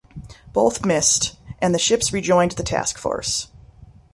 [0.51, 3.49] Both missed, and the ships rejoined the task force.